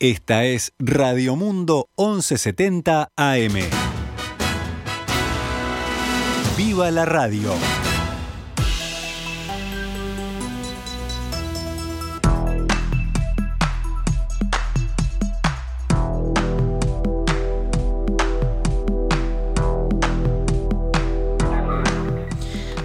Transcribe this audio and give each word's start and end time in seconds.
Esta 0.00 0.44
es 0.44 0.74
Radio 0.78 1.34
Mundo 1.34 1.88
1170 1.98 3.10
AM. 3.16 3.54
¡Viva 6.56 6.88
la 6.92 7.04
radio! 7.04 7.52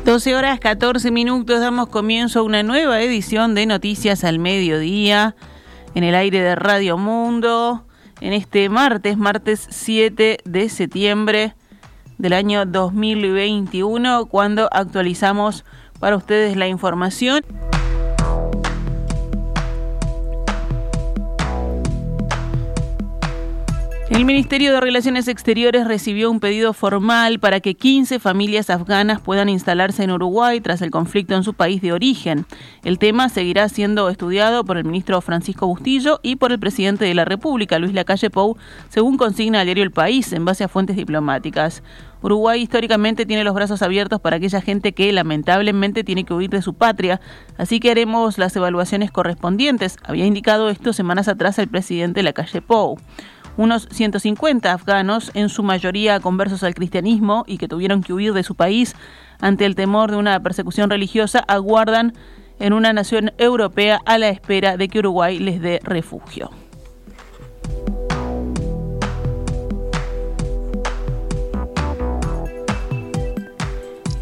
Doce 0.04 0.36
horas 0.36 0.60
14 0.60 1.12
minutos 1.12 1.60
damos 1.60 1.90
comienzo 1.90 2.40
a 2.40 2.42
una 2.42 2.64
nueva 2.64 3.04
edición 3.04 3.54
de 3.54 3.68
Noticias 3.68 4.24
al 4.24 4.40
Mediodía 4.40 5.36
en 5.96 6.04
el 6.04 6.16
aire 6.16 6.42
de 6.42 6.56
Radio 6.56 6.98
Mundo 6.98 7.86
en 8.22 8.34
este 8.34 8.70
martes, 8.70 9.18
martes 9.18 9.68
7 9.70 10.40
de 10.46 10.70
septiembre 10.70 11.56
del 12.18 12.34
año 12.34 12.66
2021, 12.66 14.28
cuando 14.28 14.70
actualizamos 14.72 15.66
para 16.00 16.16
ustedes 16.16 16.56
la 16.56 16.68
información. 16.68 17.44
El 24.14 24.26
Ministerio 24.26 24.72
de 24.72 24.80
Relaciones 24.80 25.28
Exteriores 25.28 25.88
recibió 25.88 26.30
un 26.30 26.40
pedido 26.40 26.74
formal 26.74 27.40
para 27.40 27.62
que 27.62 27.74
15 27.74 28.20
familias 28.20 28.70
afganas 28.70 29.20
puedan 29.20 29.50
instalarse 29.50 30.04
en 30.04 30.12
Uruguay 30.12 30.62
tras 30.62 30.84
el 30.84 30.92
conflicto 30.92 31.34
en 31.34 31.44
su 31.44 31.56
país 31.56 31.82
de 31.82 31.94
origen. 31.94 32.46
El 32.84 33.00
tema 33.00 33.28
seguirá 33.28 33.68
siendo 33.70 34.10
estudiado 34.10 34.66
por 34.66 34.78
el 34.78 34.86
ministro 34.86 35.20
Francisco 35.22 35.66
Bustillo 35.66 36.20
y 36.22 36.36
por 36.36 36.52
el 36.52 36.60
presidente 36.60 37.06
de 37.06 37.16
la 37.16 37.26
República, 37.26 37.80
Luis 37.80 37.96
Lacalle 37.96 38.30
Pou, 38.30 38.56
según 38.88 39.18
consigna 39.18 39.62
el 39.62 39.66
diario 39.66 39.84
El 39.84 39.92
País, 39.92 40.32
en 40.32 40.46
base 40.46 40.64
a 40.64 40.68
fuentes 40.68 40.96
diplomáticas. 40.96 41.82
Uruguay 42.22 42.62
históricamente 42.62 43.26
tiene 43.26 43.44
los 43.44 43.56
brazos 43.56 43.82
abiertos 43.82 44.22
para 44.22 44.36
aquella 44.36 44.62
gente 44.62 44.94
que 44.94 45.12
lamentablemente 45.12 46.04
tiene 46.04 46.24
que 46.24 46.36
huir 46.36 46.52
de 46.52 46.62
su 46.62 46.76
patria, 46.76 47.20
así 47.58 47.80
que 47.80 47.90
haremos 47.90 48.38
las 48.38 48.56
evaluaciones 48.56 49.10
correspondientes. 49.10 49.98
Había 50.04 50.28
indicado 50.28 50.70
esto 50.70 50.94
semanas 50.94 51.28
atrás 51.28 51.58
el 51.58 51.68
presidente 51.68 52.22
Lacalle 52.22 52.62
Pou. 52.62 53.00
Unos 53.56 53.88
150 53.92 54.72
afganos, 54.72 55.32
en 55.36 55.50
su 55.50 55.62
mayoría 55.62 56.20
conversos 56.20 56.64
al 56.64 56.74
cristianismo 56.74 57.44
y 57.46 57.58
que 57.58 57.68
tuvieron 57.68 58.02
que 58.02 58.14
huir 58.14 58.34
de 58.34 58.44
su 58.44 58.56
país 58.56 58.96
ante 59.40 59.66
el 59.66 59.76
temor 59.76 60.10
de 60.10 60.18
una 60.18 60.40
persecución 60.42 60.90
religiosa, 60.90 61.40
aguardan 61.48 62.14
en 62.60 62.74
una 62.74 62.94
nación 62.94 63.32
europea 63.38 64.00
a 64.06 64.18
la 64.18 64.30
espera 64.30 64.78
de 64.78 64.88
que 64.88 65.00
Uruguay 65.00 65.38
les 65.38 65.62
dé 65.62 65.80
refugio. 65.84 66.50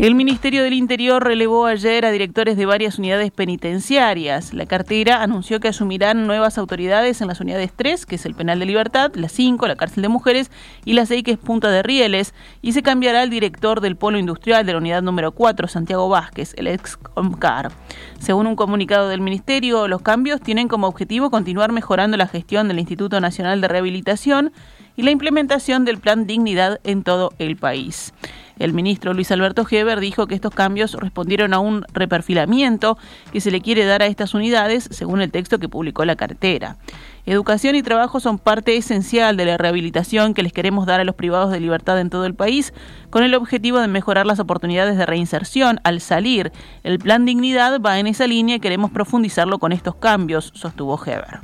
El 0.02 0.16
Ministerio 0.16 0.64
del 0.64 0.74
Interior 0.74 1.24
relevó 1.24 1.68
ayer 1.68 2.06
a 2.06 2.12
directores 2.12 2.58
de 2.58 2.66
varias 2.66 2.98
unidades 2.98 3.30
penitenciarias. 3.30 4.52
La 4.52 4.66
cartera 4.66 5.22
anunció 5.22 5.60
que 5.60 5.68
asumirán 5.68 6.26
nuevas 6.26 6.58
autoridades 6.58 7.22
en 7.22 7.28
las 7.28 7.40
unidades 7.40 7.72
3, 7.76 8.08
que 8.08 8.16
es 8.16 8.26
el 8.26 8.34
Penal 8.34 8.58
de 8.58 8.66
Libertad, 8.66 9.12
la 9.14 9.30
5, 9.30 9.68
la 9.68 9.76
Cárcel 9.76 10.02
de 10.02 10.10
Mujeres, 10.10 10.50
y 10.86 10.94
la 10.94 11.06
6, 11.06 11.22
que 11.22 11.34
es 11.34 11.38
Punta 11.38 11.70
de 11.70 11.84
Rieles, 11.84 12.34
y 12.64 12.72
se 12.72 12.82
cambiará 12.82 13.22
el 13.22 13.30
director 13.30 13.80
del 13.80 13.96
Polo 13.96 14.18
Industrial 14.18 14.66
de 14.66 14.72
la 14.72 14.80
unidad 14.80 15.04
número 15.04 15.34
4, 15.34 15.68
Santiago 15.68 16.10
Vázquez, 16.10 16.56
el 16.58 16.66
ex 16.66 16.98
Comcar. 16.98 17.72
Según 18.18 18.48
un 18.48 18.56
comunicado 18.56 19.08
del 19.08 19.22
Ministerio, 19.22 19.88
los 19.88 20.02
cambios 20.02 20.42
tienen 20.42 20.68
como 20.68 20.88
objetivo 20.88 21.30
continuar 21.30 21.72
mejorando 21.72 22.18
la 22.18 22.26
gestión 22.26 22.68
del 22.68 22.80
Instituto 22.80 23.22
Nacional 23.22 23.62
de 23.62 23.68
Rehabilitación 23.68 24.52
y 24.96 25.04
la 25.04 25.12
implementación 25.12 25.86
del 25.86 26.00
Plan 26.00 26.26
Dignidad 26.26 26.80
en 26.84 27.04
todo 27.04 27.34
el 27.38 27.56
país. 27.56 28.14
El 28.62 28.74
ministro 28.74 29.16
Luis 29.16 29.32
Alberto 29.32 29.66
Heber 29.68 30.00
dijo 30.00 30.28
que 30.28 30.36
estos 30.36 30.54
cambios 30.54 30.94
respondieron 30.94 31.56
a 31.56 31.60
un 31.60 31.84
reperfilamiento 31.94 32.96
que 33.34 33.42
se 33.42 33.50
le 33.50 33.60
quiere 33.60 33.86
dar 33.86 34.04
a 34.04 34.06
estas 34.06 34.36
unidades, 34.36 34.88
según 34.92 35.20
el 35.22 35.32
texto 35.32 35.58
que 35.58 35.68
publicó 35.68 36.06
la 36.06 36.16
cartera. 36.16 36.78
Educación 37.26 37.74
y 37.74 37.82
trabajo 37.82 38.20
son 38.20 38.38
parte 38.38 38.78
esencial 38.78 39.36
de 39.36 39.46
la 39.46 39.58
rehabilitación 39.58 40.36
que 40.36 40.44
les 40.44 40.54
queremos 40.54 40.86
dar 40.86 41.00
a 41.00 41.04
los 41.04 41.16
privados 41.16 41.52
de 41.52 41.60
libertad 41.60 42.00
en 42.00 42.12
todo 42.12 42.28
el 42.28 42.36
país, 42.36 42.72
con 43.10 43.24
el 43.24 43.34
objetivo 43.34 43.80
de 43.80 43.88
mejorar 43.88 44.28
las 44.28 44.40
oportunidades 44.40 44.96
de 44.96 45.08
reinserción 45.08 45.80
al 45.84 46.00
salir. 46.00 46.52
El 46.84 47.00
plan 47.00 47.26
Dignidad 47.26 47.82
va 47.82 47.98
en 47.98 48.06
esa 48.06 48.28
línea 48.28 48.58
y 48.58 48.60
queremos 48.60 48.92
profundizarlo 48.92 49.58
con 49.58 49.72
estos 49.72 49.96
cambios, 49.96 50.52
sostuvo 50.54 51.04
Heber. 51.04 51.40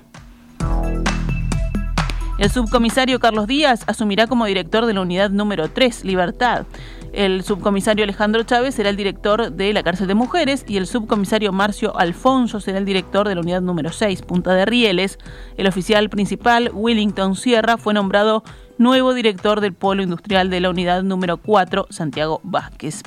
El 2.38 2.52
subcomisario 2.52 3.20
Carlos 3.20 3.48
Díaz 3.48 3.84
asumirá 3.88 4.28
como 4.28 4.46
director 4.46 4.86
de 4.86 4.94
la 4.94 5.02
unidad 5.02 5.32
número 5.32 5.72
3, 5.72 6.06
Libertad. 6.06 6.68
El 7.18 7.44
subcomisario 7.44 8.04
Alejandro 8.04 8.44
Chávez 8.44 8.76
será 8.76 8.92
el 8.92 8.96
director 8.96 9.52
de 9.52 9.74
la 9.74 9.82
cárcel 9.82 10.06
de 10.06 10.14
mujeres 10.14 10.64
y 10.68 10.78
el 10.78 10.86
subcomisario 10.86 11.52
Marcio 11.52 11.98
Alfonso 11.98 12.60
será 12.60 12.78
el 12.78 12.86
director 12.86 13.28
de 13.28 13.34
la 13.34 13.42
unidad 13.42 13.62
número 13.64 13.92
6, 13.92 14.22
Punta 14.22 14.54
de 14.54 14.68
Rieles. 14.68 15.18
El 15.58 15.66
oficial 15.66 16.12
principal, 16.12 16.70
Willington 16.72 17.36
Sierra, 17.36 17.78
fue 17.78 17.96
nombrado 17.96 18.44
nuevo 18.78 19.14
director 19.14 19.62
del 19.62 19.74
polo 19.74 20.04
industrial 20.04 20.50
de 20.50 20.60
la 20.60 20.70
unidad 20.70 21.04
número 21.04 21.38
4, 21.38 21.88
Santiago 21.90 22.40
Vázquez. 22.44 23.04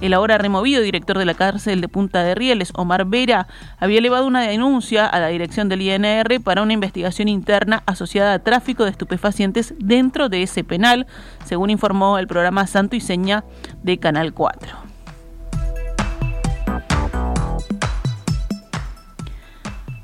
El 0.00 0.14
ahora 0.14 0.36
removido 0.36 0.82
director 0.82 1.16
de 1.16 1.24
la 1.24 1.34
cárcel 1.34 1.80
de 1.80 1.88
Punta 1.88 2.24
de 2.24 2.34
Rieles, 2.34 2.72
Omar 2.74 3.04
Vera, 3.06 3.46
había 3.78 3.98
elevado 3.98 4.26
una 4.26 4.42
denuncia 4.42 5.06
a 5.06 5.20
la 5.20 5.28
dirección 5.28 5.68
del 5.68 5.82
INR 5.82 6.40
para 6.42 6.62
una 6.62 6.72
investigación 6.72 7.28
interna 7.28 7.82
asociada 7.86 8.34
a 8.34 8.38
tráfico 8.40 8.84
de 8.84 8.90
estupefacientes 8.90 9.74
dentro 9.78 10.28
de 10.28 10.42
ese 10.42 10.64
penal, 10.64 11.06
según 11.44 11.70
informó 11.70 12.18
el 12.18 12.26
programa 12.26 12.66
Santo 12.66 12.96
y 12.96 13.00
Seña 13.00 13.44
de 13.82 13.98
Canal 13.98 14.34
4. 14.34 14.91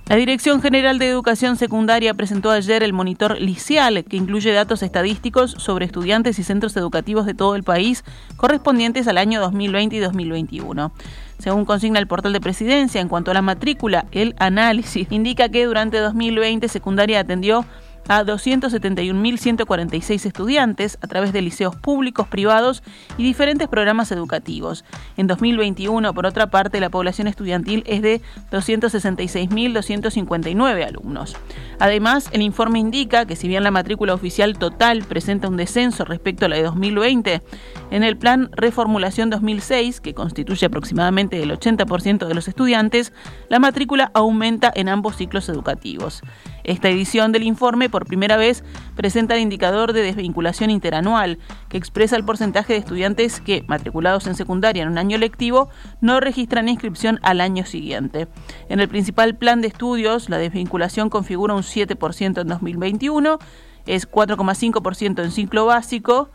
La 0.08 0.16
Dirección 0.16 0.62
General 0.62 0.98
de 0.98 1.06
Educación 1.06 1.56
Secundaria 1.56 2.14
presentó 2.14 2.50
ayer 2.50 2.82
el 2.82 2.94
monitor 2.94 3.38
Licial, 3.38 4.02
que 4.04 4.16
incluye 4.16 4.50
datos 4.52 4.82
estadísticos 4.82 5.50
sobre 5.58 5.84
estudiantes 5.84 6.38
y 6.38 6.44
centros 6.44 6.74
educativos 6.78 7.26
de 7.26 7.34
todo 7.34 7.54
el 7.54 7.62
país 7.62 8.04
correspondientes 8.38 9.06
al 9.06 9.18
año 9.18 9.38
2020 9.38 9.96
y 9.96 9.98
2021. 9.98 10.92
Según 11.38 11.66
consigna 11.66 11.98
el 11.98 12.06
portal 12.06 12.32
de 12.32 12.40
presidencia, 12.40 13.02
en 13.02 13.08
cuanto 13.08 13.32
a 13.32 13.34
la 13.34 13.42
matrícula, 13.42 14.06
el 14.10 14.34
análisis 14.38 15.08
indica 15.10 15.50
que 15.50 15.66
durante 15.66 15.98
2020 15.98 16.68
secundaria 16.68 17.20
atendió 17.20 17.66
a 18.06 18.24
271.146 18.24 20.26
estudiantes 20.26 20.98
a 21.02 21.06
través 21.06 21.32
de 21.32 21.40
liceos 21.42 21.76
públicos, 21.76 22.26
privados 22.28 22.82
y 23.16 23.22
diferentes 23.22 23.68
programas 23.68 24.10
educativos. 24.12 24.84
En 25.16 25.26
2021, 25.26 26.12
por 26.14 26.26
otra 26.26 26.48
parte, 26.48 26.80
la 26.80 26.90
población 26.90 27.28
estudiantil 27.28 27.82
es 27.86 28.02
de 28.02 28.20
266.259 28.50 30.86
alumnos. 30.86 31.36
Además, 31.80 32.28
el 32.32 32.42
informe 32.42 32.78
indica 32.78 33.24
que 33.24 33.36
si 33.36 33.48
bien 33.48 33.62
la 33.62 33.70
matrícula 33.70 34.14
oficial 34.14 34.58
total 34.58 35.04
presenta 35.04 35.48
un 35.48 35.56
descenso 35.56 36.04
respecto 36.04 36.46
a 36.46 36.48
la 36.48 36.56
de 36.56 36.64
2020, 36.64 37.42
en 37.90 38.02
el 38.02 38.16
plan 38.16 38.50
Reformulación 38.52 39.30
2006, 39.30 40.00
que 40.00 40.14
constituye 40.14 40.66
aproximadamente 40.66 41.42
el 41.42 41.50
80% 41.50 42.26
de 42.26 42.34
los 42.34 42.48
estudiantes, 42.48 43.12
la 43.48 43.58
matrícula 43.58 44.10
aumenta 44.14 44.72
en 44.74 44.88
ambos 44.88 45.16
ciclos 45.16 45.48
educativos. 45.48 46.22
Esta 46.64 46.88
edición 46.88 47.32
del 47.32 47.44
informe 47.44 47.87
por 47.88 48.06
primera 48.06 48.36
vez 48.36 48.64
presenta 48.96 49.34
el 49.34 49.40
indicador 49.40 49.92
de 49.92 50.02
desvinculación 50.02 50.70
interanual, 50.70 51.38
que 51.68 51.78
expresa 51.78 52.16
el 52.16 52.24
porcentaje 52.24 52.72
de 52.72 52.78
estudiantes 52.78 53.40
que, 53.40 53.64
matriculados 53.66 54.26
en 54.26 54.34
secundaria 54.34 54.82
en 54.82 54.88
un 54.88 54.98
año 54.98 55.18
lectivo, 55.18 55.68
no 56.00 56.20
registran 56.20 56.68
inscripción 56.68 57.18
al 57.22 57.40
año 57.40 57.64
siguiente. 57.66 58.28
En 58.68 58.80
el 58.80 58.88
principal 58.88 59.36
plan 59.36 59.60
de 59.60 59.68
estudios, 59.68 60.28
la 60.28 60.38
desvinculación 60.38 61.10
configura 61.10 61.54
un 61.54 61.62
7% 61.62 62.40
en 62.40 62.46
2021, 62.46 63.38
es 63.86 64.10
4,5% 64.10 65.22
en 65.22 65.30
ciclo 65.30 65.66
básico 65.66 66.30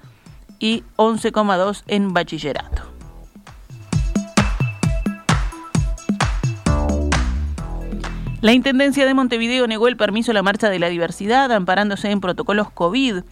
y 0.60 0.84
11,2% 0.98 1.84
en 1.88 2.14
bachillerato. 2.14 2.93
La 8.44 8.52
Intendencia 8.52 9.06
de 9.06 9.14
Montevideo 9.14 9.68
negó 9.68 9.88
el 9.88 9.96
permiso 9.96 10.32
a 10.32 10.34
la 10.34 10.44
marcha 10.44 10.70
de 10.70 10.78
la 10.78 10.90
diversidad, 10.90 11.50
amparándose 11.50 12.12
en 12.12 12.20
protocolos 12.20 12.70
COVID. 12.70 13.24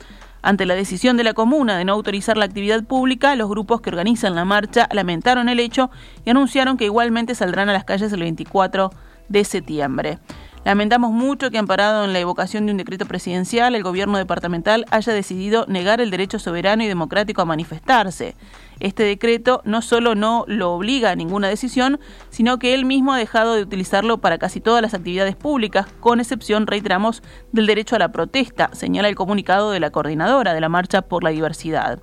Ante 0.42 0.66
la 0.66 0.74
decisión 0.74 1.18
de 1.18 1.26
la 1.26 1.34
comuna 1.34 1.78
de 1.78 1.84
no 1.84 1.92
autorizar 1.92 2.38
la 2.38 2.46
actividad 2.46 2.86
pública, 2.86 3.36
los 3.36 3.50
grupos 3.50 3.82
que 3.82 3.90
organizan 3.90 4.36
la 4.36 4.46
marcha 4.46 4.88
lamentaron 4.94 5.50
el 5.50 5.60
hecho 5.60 5.92
y 6.24 6.30
anunciaron 6.30 6.78
que 6.78 6.86
igualmente 6.86 7.36
saldrán 7.36 7.68
a 7.68 7.74
las 7.74 7.84
calles 7.84 8.14
el 8.14 8.22
24 8.22 8.90
de 9.28 9.44
septiembre. 9.44 10.20
Lamentamos 10.64 11.12
mucho 11.12 11.52
que, 11.52 11.58
amparado 11.58 12.06
en 12.06 12.14
la 12.14 12.20
evocación 12.20 12.66
de 12.66 12.72
un 12.72 12.78
decreto 12.78 13.06
presidencial, 13.06 13.76
el 13.76 13.84
gobierno 13.84 14.18
departamental 14.18 14.86
haya 14.92 15.12
decidido 15.12 15.66
negar 15.68 16.00
el 16.00 16.12
derecho 16.12 16.40
soberano 16.40 16.84
y 16.84 16.88
democrático 16.88 17.42
a 17.42 17.46
manifestarse. 17.46 18.36
Este 18.82 19.04
decreto 19.04 19.62
no 19.64 19.84
solo 19.84 20.16
no 20.16 20.44
lo 20.48 20.72
obliga 20.72 21.12
a 21.12 21.16
ninguna 21.16 21.48
decisión, 21.48 22.00
sino 22.30 22.58
que 22.58 22.74
él 22.74 22.84
mismo 22.84 23.14
ha 23.14 23.18
dejado 23.18 23.54
de 23.54 23.62
utilizarlo 23.62 24.18
para 24.18 24.40
casi 24.40 24.60
todas 24.60 24.82
las 24.82 24.96
actividades 24.96 25.36
públicas, 25.36 25.86
con 26.00 26.20
excepción, 26.20 26.66
reiteramos, 26.66 27.22
del 27.52 27.68
derecho 27.68 27.96
a 27.96 28.00
la 28.00 28.12
protesta, 28.12 28.72
señala 28.74 29.08
el 29.08 29.16
comunicado 29.16 29.70
de 29.70 29.80
la 29.80 29.92
coordinadora 29.92 30.56
de 30.56 30.62
la 30.62 30.70
Marcha 30.70 31.04
por 31.04 31.24
la 31.24 31.30
Diversidad. 31.30 32.00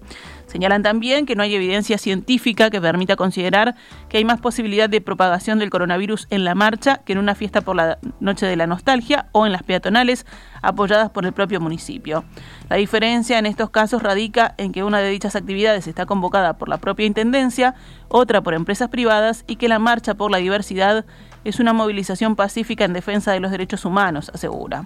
Señalan 0.47 0.83
también 0.83 1.27
que 1.27 1.37
no 1.37 1.43
hay 1.43 1.55
evidencia 1.55 1.99
científica 1.99 2.71
que 2.71 2.81
permita 2.81 3.17
considerar 3.17 3.75
que 4.09 4.17
hay 4.17 4.25
más 4.25 4.41
posibilidad 4.41 4.89
de 4.89 5.03
propagación 5.03 5.59
del 5.59 5.69
coronavirus 5.69 6.27
en 6.31 6.45
la 6.45 6.55
marcha 6.55 7.03
que 7.05 7.13
en 7.13 7.19
una 7.19 7.35
fiesta 7.35 7.61
por 7.61 7.77
la 7.77 7.99
Noche 8.19 8.47
de 8.47 8.57
la 8.57 8.67
Nostalgia 8.67 9.29
o 9.33 9.45
en 9.45 9.53
las 9.53 9.63
peatonales 9.63 10.25
apoyadas 10.62 11.10
por 11.10 11.25
el 11.26 11.32
propio 11.32 11.60
municipio. 11.60 12.25
La 12.69 12.76
diferencia 12.76 13.38
en 13.38 13.46
estos 13.46 13.70
casos 13.70 14.02
radica 14.02 14.55
en 14.58 14.72
que 14.72 14.84
una 14.84 14.99
de 14.99 15.10
dichas 15.10 15.37
actividades 15.37 15.87
está 15.87 16.06
convocada 16.06 16.58
por 16.58 16.69
la 16.69 16.78
propia 16.78 17.06
Intendencia, 17.06 17.75
otra 18.08 18.43
por 18.43 18.55
empresas 18.55 18.88
privadas 18.88 19.44
y 19.46 19.56
que 19.56 19.69
la 19.69 19.78
marcha 19.78 20.14
por 20.14 20.31
la 20.31 20.38
diversidad 20.38 21.05
es 21.44 21.60
una 21.60 21.72
movilización 21.72 22.37
pacífica 22.37 22.84
en 22.84 22.93
defensa 22.93 23.32
de 23.32 23.40
los 23.40 23.50
derechos 23.50 23.84
humanos, 23.84 24.31
asegura. 24.34 24.84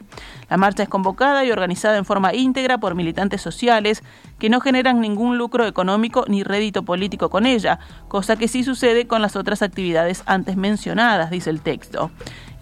La 0.48 0.56
marcha 0.56 0.82
es 0.82 0.88
convocada 0.88 1.44
y 1.44 1.50
organizada 1.50 1.96
en 1.96 2.04
forma 2.04 2.34
íntegra 2.34 2.78
por 2.78 2.94
militantes 2.94 3.40
sociales 3.40 4.02
que 4.38 4.50
no 4.50 4.60
generan 4.60 5.00
ningún 5.00 5.38
lucro 5.38 5.66
económico 5.66 6.24
ni 6.28 6.42
rédito 6.42 6.84
político 6.84 7.30
con 7.30 7.46
ella, 7.46 7.78
cosa 8.08 8.36
que 8.36 8.48
sí 8.48 8.64
sucede 8.64 9.06
con 9.06 9.22
las 9.22 9.36
otras 9.36 9.62
actividades 9.62 10.22
antes 10.26 10.56
mencionadas, 10.56 11.30
dice 11.30 11.50
el 11.50 11.60
texto. 11.60 12.10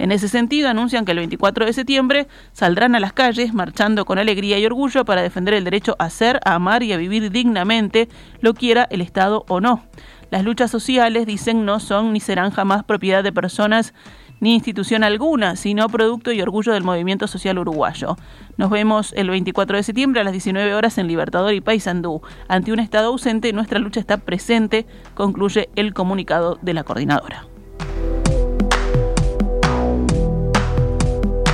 En 0.00 0.12
ese 0.12 0.29
sentido, 0.29 0.70
anuncian 0.70 1.05
que 1.05 1.12
el 1.12 1.19
24 1.19 1.67
de 1.67 1.75
septiembre 1.75 2.26
saldrán 2.52 2.94
a 2.94 3.00
las 3.00 3.12
calles 3.12 3.52
marchando 3.52 4.06
con 4.06 4.19
alegría 4.19 4.58
y 4.58 4.64
orgullo 4.64 5.05
para 5.05 5.20
defender 5.20 5.52
el 5.52 5.64
derecho 5.64 5.94
a 5.99 6.08
ser, 6.08 6.41
a 6.47 6.55
amar 6.55 6.82
y 6.82 6.94
a 6.94 6.97
vivir 6.97 7.31
dignamente, 7.31 8.08
lo 8.41 8.55
quiera 8.55 8.88
el 8.91 9.02
Estado 9.02 9.44
o 9.49 9.61
no. 9.61 9.85
Las 10.31 10.43
luchas 10.43 10.70
sociales, 10.70 11.26
dicen, 11.26 11.67
no 11.67 11.81
son 11.81 12.14
ni 12.14 12.20
serán 12.20 12.50
jamás 12.50 12.82
propiedad 12.82 13.23
de 13.23 13.31
personas 13.31 13.93
ni 14.41 14.55
institución 14.55 15.05
alguna, 15.05 15.55
sino 15.55 15.87
producto 15.91 16.32
y 16.32 16.41
orgullo 16.41 16.73
del 16.73 16.82
movimiento 16.82 17.26
social 17.26 17.58
uruguayo. 17.58 18.17
Nos 18.56 18.70
vemos 18.70 19.12
el 19.19 19.29
24 19.29 19.76
de 19.76 19.82
septiembre 19.82 20.23
a 20.23 20.25
las 20.25 20.32
19 20.32 20.75
horas 20.75 20.96
en 20.96 21.08
Libertador 21.08 21.53
y 21.53 21.61
Paysandú. 21.61 22.23
Ante 22.49 22.73
un 22.73 22.81
Estado 22.81 23.08
ausente, 23.08 23.53
nuestra 23.53 23.79
lucha 23.79 24.00
está 24.00 24.17
presente, 24.17 24.87
concluye 25.12 25.69
el 25.76 25.93
comunicado 25.93 26.58
de 26.62 26.73
la 26.73 26.85
coordinadora. 26.85 27.50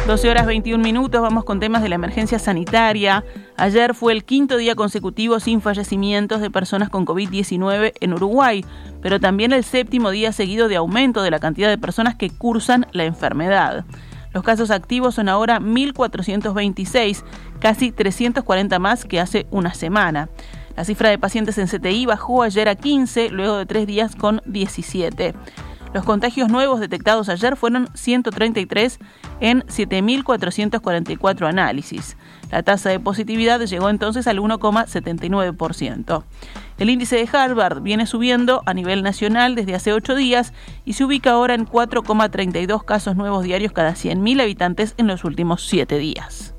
12 0.06 0.30
horas 0.30 0.46
21 0.46 0.84
minutos, 0.84 1.20
vamos 1.20 1.42
con 1.42 1.58
temas 1.58 1.82
de 1.82 1.88
la 1.88 1.96
emergencia 1.96 2.38
sanitaria. 2.38 3.24
Ayer 3.56 3.92
fue 3.92 4.12
el 4.12 4.24
quinto 4.24 4.56
día 4.56 4.76
consecutivo 4.76 5.40
sin 5.40 5.60
fallecimientos 5.60 6.40
de 6.40 6.48
personas 6.48 6.90
con 6.90 7.04
COVID-19 7.04 7.92
en 7.98 8.12
Uruguay, 8.12 8.64
pero 9.02 9.18
también 9.18 9.52
el 9.52 9.64
séptimo 9.64 10.10
día 10.10 10.30
seguido 10.30 10.68
de 10.68 10.76
aumento 10.76 11.22
de 11.24 11.32
la 11.32 11.40
cantidad 11.40 11.68
de 11.68 11.76
personas 11.76 12.14
que 12.14 12.30
cursan 12.30 12.86
la 12.92 13.04
enfermedad. 13.04 13.84
Los 14.32 14.44
casos 14.44 14.70
activos 14.70 15.16
son 15.16 15.28
ahora 15.28 15.58
1.426, 15.58 17.24
casi 17.58 17.90
340 17.90 18.78
más 18.78 19.04
que 19.04 19.18
hace 19.18 19.48
una 19.50 19.74
semana. 19.74 20.28
La 20.76 20.84
cifra 20.84 21.10
de 21.10 21.18
pacientes 21.18 21.58
en 21.58 21.66
CTI 21.66 22.06
bajó 22.06 22.44
ayer 22.44 22.68
a 22.68 22.76
15, 22.76 23.30
luego 23.30 23.56
de 23.56 23.66
tres 23.66 23.88
días 23.88 24.14
con 24.14 24.40
17. 24.46 25.34
Los 25.96 26.04
contagios 26.04 26.50
nuevos 26.50 26.78
detectados 26.78 27.30
ayer 27.30 27.56
fueron 27.56 27.88
133 27.94 28.98
en 29.40 29.62
7.444 29.62 31.48
análisis. 31.48 32.18
La 32.50 32.62
tasa 32.62 32.90
de 32.90 33.00
positividad 33.00 33.62
llegó 33.62 33.88
entonces 33.88 34.26
al 34.26 34.38
1,79%. 34.38 36.22
El 36.76 36.90
índice 36.90 37.16
de 37.16 37.26
Harvard 37.32 37.80
viene 37.80 38.04
subiendo 38.04 38.60
a 38.66 38.74
nivel 38.74 39.02
nacional 39.02 39.54
desde 39.54 39.74
hace 39.74 39.94
ocho 39.94 40.14
días 40.14 40.52
y 40.84 40.92
se 40.92 41.04
ubica 41.06 41.30
ahora 41.30 41.54
en 41.54 41.64
4,32 41.64 42.84
casos 42.84 43.16
nuevos 43.16 43.42
diarios 43.42 43.72
cada 43.72 43.92
100.000 43.92 44.42
habitantes 44.42 44.92
en 44.98 45.06
los 45.06 45.24
últimos 45.24 45.66
siete 45.66 45.96
días. 45.96 46.55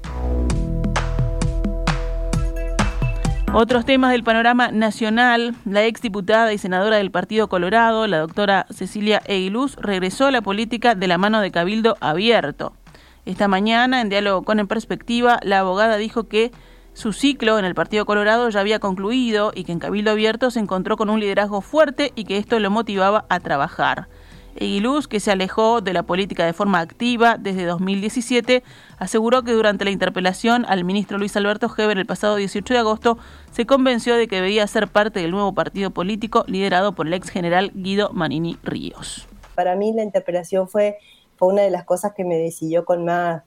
Otros 3.54 3.86
temas 3.86 4.12
del 4.12 4.24
panorama 4.24 4.72
nacional. 4.72 5.56
La 5.66 5.86
exdiputada 5.86 6.52
y 6.52 6.58
senadora 6.58 6.98
del 6.98 7.12
Partido 7.12 7.48
Colorado, 7.48 8.06
la 8.06 8.20
doctora 8.20 8.68
Cecilia 8.70 9.22
Eguiluz, 9.26 9.78
regresó 9.78 10.26
a 10.26 10.32
la 10.32 10.42
política 10.42 10.96
de 10.96 11.08
la 11.08 11.18
mano 11.18 11.40
de 11.40 11.50
Cabildo 11.50 11.96
Abierto. 12.02 12.74
Esta 13.26 13.48
mañana, 13.48 14.02
en 14.02 14.10
diálogo 14.10 14.44
con 14.44 14.60
En 14.60 14.68
Perspectiva, 14.68 15.40
la 15.44 15.60
abogada 15.60 15.98
dijo 15.98 16.28
que 16.28 16.52
su 16.94 17.14
ciclo 17.14 17.58
en 17.58 17.66
el 17.66 17.74
Partido 17.74 18.06
Colorado 18.06 18.50
ya 18.50 18.60
había 18.60 18.80
concluido 18.80 19.52
y 19.56 19.64
que 19.64 19.72
en 19.72 19.80
Cabildo 19.80 20.12
Abierto 20.12 20.52
se 20.52 20.60
encontró 20.60 20.98
con 20.98 21.10
un 21.10 21.20
liderazgo 21.20 21.62
fuerte 21.62 22.12
y 22.16 22.26
que 22.26 22.38
esto 22.38 22.60
lo 22.60 22.70
motivaba 22.70 23.26
a 23.30 23.40
trabajar. 23.40 24.08
Eguiluz, 24.60 25.08
que 25.08 25.20
se 25.20 25.32
alejó 25.32 25.82
de 25.82 25.94
la 25.94 26.04
política 26.04 26.46
de 26.46 26.54
forma 26.54 26.80
activa 26.80 27.38
desde 27.38 27.66
2017, 27.66 28.64
aseguró 28.98 29.44
que 29.44 29.54
durante 29.54 29.86
la 29.86 29.92
interpelación 29.92 30.66
al 30.68 30.84
ministro 30.84 31.18
Luis 31.18 31.36
Alberto 31.36 31.72
Heber 31.76 31.98
el 31.98 32.06
pasado 32.06 32.36
18 32.36 32.74
de 32.74 32.80
agosto 32.80 33.18
se 33.52 33.66
convenció 33.66 34.16
de 34.16 34.28
que 34.28 34.42
debía 34.42 34.68
ser 34.68 34.88
parte 34.88 35.20
del 35.20 35.32
nuevo 35.32 35.54
partido 35.54 35.92
político 35.92 36.44
liderado 36.48 36.94
por 36.94 37.08
el 37.08 37.14
ex 37.14 37.30
general 37.30 37.72
Guido 37.74 38.12
Manini 38.14 38.58
Ríos. 38.64 39.28
Para 39.56 39.76
mí 39.76 39.94
la 39.94 40.04
interpelación 40.04 40.68
fue, 40.68 40.98
fue 41.38 41.50
una 41.50 41.62
de 41.62 41.72
las 41.72 41.84
cosas 41.84 42.14
que 42.16 42.24
me 42.24 42.38
decidió 42.38 42.86
con 42.86 43.06
más 43.06 43.44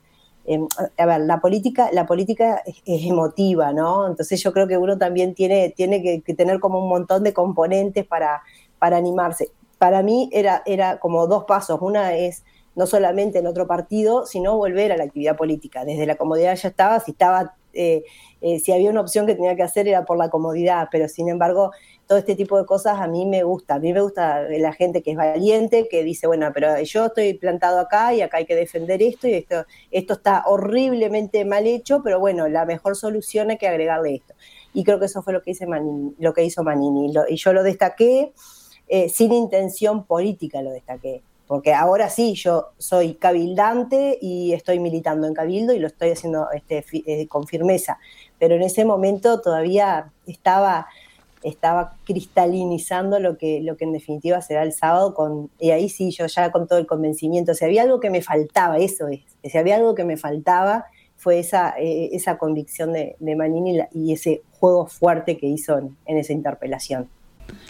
em, 0.47 0.67
a 0.97 1.07
ver, 1.07 1.21
la 1.21 1.41
política, 1.41 1.91
la 1.93 2.07
política 2.07 2.63
es, 2.65 2.83
emotiva, 2.87 3.73
¿no? 3.73 4.07
Entonces 4.07 4.43
yo 4.43 4.53
creo 4.53 4.67
que 4.67 4.77
uno 4.77 4.99
también 4.99 5.35
tiene, 5.35 5.71
tiene 5.77 6.03
que, 6.03 6.23
que, 6.23 6.35
tener 6.35 6.61
como 6.61 6.79
un 6.79 6.89
montón 6.89 7.23
de 7.23 7.33
componentes 7.33 8.07
para, 8.07 8.43
para 8.79 8.97
animarse 8.97 9.51
para 9.81 10.03
mí 10.03 10.29
era, 10.31 10.63
era 10.67 10.99
como 10.99 11.27
dos 11.27 11.45
pasos. 11.45 11.79
Una 11.81 12.15
es 12.15 12.45
no 12.75 12.87
solamente 12.87 13.39
en 13.39 13.47
otro 13.47 13.67
partido, 13.67 14.27
sino 14.27 14.55
volver 14.59 14.93
a 14.93 14.99
la 14.99 15.05
actividad 15.05 15.39
política. 15.39 15.87
Desde 15.87 16.05
la 16.05 16.17
comodidad 16.17 16.55
ya 16.55 16.69
estaba, 16.69 17.01
si 17.01 17.13
estaba, 17.13 17.57
eh, 17.73 18.05
eh, 18.43 18.59
si 18.59 18.73
había 18.73 18.91
una 18.91 19.01
opción 19.01 19.27
que 19.27 19.35
tenía 19.35 19.57
que 19.57 19.63
hacer 19.63 19.89
era 19.89 20.05
por 20.05 20.19
la 20.19 20.29
comodidad, 20.29 20.89
pero 20.93 21.09
sin 21.09 21.31
embargo, 21.31 21.71
todo 22.07 22.19
este 22.19 22.37
tipo 22.37 22.59
de 22.59 22.67
cosas 22.67 23.01
a 23.01 23.09
mí 23.09 23.25
me 23.25 23.43
gusta. 23.43 23.77
A 23.77 23.79
mí 23.79 23.91
me 23.95 24.03
gusta 24.03 24.43
la 24.43 24.75
gente 24.75 25.03
que 25.03 25.13
es 25.13 25.17
valiente, 25.17 25.89
que 25.91 26.05
dice, 26.05 26.27
bueno, 26.27 26.51
pero 26.53 26.79
yo 26.83 27.07
estoy 27.07 27.33
plantado 27.33 27.81
acá 27.81 28.13
y 28.13 28.21
acá 28.21 28.37
hay 28.37 28.45
que 28.45 28.57
defender 28.57 29.01
esto 29.01 29.29
y 29.29 29.33
esto, 29.33 29.65
esto 29.91 30.13
está 30.13 30.43
horriblemente 30.47 31.47
mal 31.47 31.67
hecho, 31.67 32.03
pero 32.05 32.21
bueno, 32.21 32.49
la 32.49 32.67
mejor 32.67 32.97
solución 32.97 33.51
es 33.51 33.59
que 33.59 33.67
agregarle 33.67 34.17
esto. 34.17 34.35
Y 34.75 34.85
creo 34.85 35.01
que 35.01 35.07
eso 35.07 35.23
fue 35.23 35.33
lo 35.33 35.41
que, 35.41 35.53
hice 35.53 35.67
lo 36.19 36.35
que 36.35 36.45
hizo 36.45 36.63
Manini. 36.63 37.11
y 37.31 37.37
yo 37.37 37.55
lo 37.55 37.63
destaqué 37.63 38.35
eh, 38.93 39.09
sin 39.09 39.33
intención 39.33 40.05
política 40.05 40.63
lo 40.63 40.73
destaqué, 40.73 41.23
porque 41.47 41.73
ahora 41.73 42.11
sí, 42.11 42.35
yo 42.35 42.71
soy 42.77 43.15
cabildante 43.15 44.19
y 44.21 44.53
estoy 44.53 44.81
militando 44.81 45.29
en 45.29 45.35
cabildo 45.35 45.73
y 45.73 45.79
lo 45.79 45.87
estoy 45.87 46.11
haciendo 46.11 46.51
este, 46.51 46.85
eh, 47.07 47.29
con 47.29 47.47
firmeza, 47.47 47.99
pero 48.41 48.57
en 48.57 48.63
ese 48.63 48.85
momento 48.85 49.41
todavía 49.41 50.11
estaba 50.27 50.89
estaba 51.43 51.97
cristalinizando 52.05 53.19
lo 53.19 53.39
que, 53.39 53.61
lo 53.63 53.77
que 53.77 53.85
en 53.85 53.93
definitiva 53.93 54.43
será 54.43 54.63
el 54.63 54.73
sábado, 54.73 55.15
con, 55.15 55.51
y 55.59 55.71
ahí 55.71 55.89
sí, 55.89 56.11
yo 56.11 56.27
ya 56.27 56.51
con 56.51 56.67
todo 56.67 56.79
el 56.79 56.87
convencimiento, 56.87 57.55
si 57.55 57.65
había 57.65 57.83
algo 57.83 58.01
que 58.01 58.11
me 58.11 58.23
faltaba, 58.23 58.77
eso 58.77 59.09
es, 59.09 59.21
si 59.43 59.57
había 59.57 59.77
algo 59.77 59.95
que 59.95 60.05
me 60.05 60.17
faltaba, 60.17 60.87
fue 61.17 61.39
esa, 61.39 61.75
eh, 61.79 62.11
esa 62.13 62.39
convicción 62.39 62.93
de, 62.93 63.17
de 63.21 63.37
Manini 63.37 63.79
y 63.95 64.13
ese 64.13 64.43
juego 64.59 64.87
fuerte 64.87 65.39
que 65.39 65.47
hizo 65.47 65.79
en 65.79 66.19
esa 66.19 66.33
interpelación. 66.33 67.09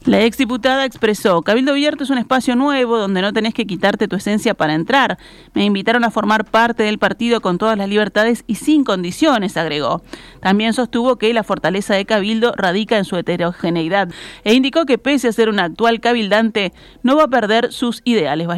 La 0.05 0.23
exdiputada 0.23 0.85
expresó, 0.85 1.43
Cabildo 1.43 1.73
Abierto 1.73 2.05
es 2.05 2.11
un 2.11 2.19
espacio 2.19 2.57
nuevo 2.57 2.99
donde 2.99 3.21
no 3.21 3.33
tenés 3.33 3.53
que 3.53 3.67
quitarte 3.67 4.09
tu 4.09 4.17
esencia 4.17 4.55
para 4.55 4.75
entrar. 4.75 5.19
Me 5.53 5.65
invitaron 5.65 6.05
a 6.05 6.11
formar 6.11 6.45
parte 6.47 6.85
del 6.85 6.99
partido 6.99 7.41
con 7.41 7.59
todas 7.59 7.77
las 7.77 7.89
libertades 7.89 8.45
y 8.47 8.55
sin 8.55 8.85
condiciones, 8.85 9.57
agregó. 9.57 10.03
También 10.41 10.73
sostuvo 10.73 11.17
que 11.17 11.33
la 11.35 11.45
fortaleza 11.45 11.95
de 11.95 12.07
Cabildo 12.07 12.55
radica 12.57 12.97
en 12.97 13.05
su 13.05 13.17
heterogeneidad 13.17 14.09
e 14.45 14.55
indicó 14.55 14.87
que 14.87 14.99
pese 14.99 15.29
a 15.29 15.33
ser 15.33 15.49
un 15.49 15.61
actual 15.61 16.01
cabildante, 16.01 16.73
no 17.03 17.17
va 17.17 17.25
a 17.25 17.29
perder 17.29 17.73
sus 17.73 18.01
ideales 18.05 18.49